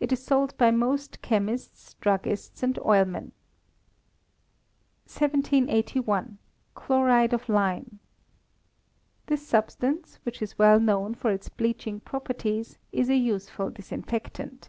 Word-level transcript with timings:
It 0.00 0.12
is 0.12 0.22
sold 0.22 0.54
by 0.58 0.70
most 0.70 1.22
chemists, 1.22 1.94
druggists, 2.02 2.62
and 2.62 2.78
oilmen. 2.80 3.32
1781. 5.06 6.36
Chloride 6.74 7.32
of 7.32 7.48
Lime. 7.48 7.98
This 9.28 9.46
substance, 9.48 10.18
which 10.24 10.42
is 10.42 10.58
well 10.58 10.78
known 10.78 11.14
for 11.14 11.30
its 11.30 11.48
bleaching 11.48 12.00
properties 12.00 12.76
is 12.92 13.08
a 13.08 13.16
useful 13.16 13.70
disinfectant. 13.70 14.68